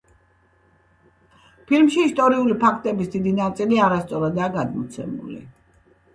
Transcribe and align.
ფილმში 1.71 2.05
ისტორიული 2.05 2.57
ფაქტების 2.65 3.13
დიდი 3.17 3.35
ნაწილი 3.41 3.79
არასწორადაა 3.91 4.51
გადმოცემული. 4.59 5.41